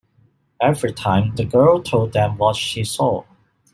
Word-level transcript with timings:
Every 0.59 0.93
time, 0.93 1.35
the 1.35 1.45
girl 1.45 1.79
told 1.79 2.13
them 2.13 2.39
what 2.39 2.55
she 2.55 2.83
saw. 2.83 3.23